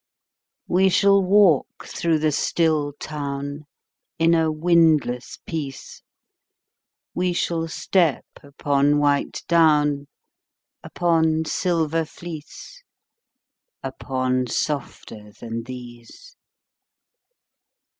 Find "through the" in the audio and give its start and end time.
1.85-2.31